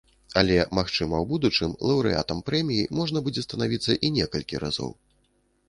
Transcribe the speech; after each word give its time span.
Але, 0.41 0.55
магчыма, 0.77 1.19
у 1.25 1.27
будучым 1.33 1.75
лаўрэатам 1.91 2.41
прэміі 2.49 2.89
можна 3.03 3.23
будзе 3.29 3.45
станавіцца 3.49 4.01
і 4.09 4.15
некалькі 4.19 4.55
разоў. 4.69 4.91